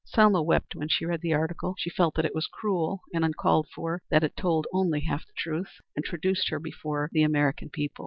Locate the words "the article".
1.21-1.75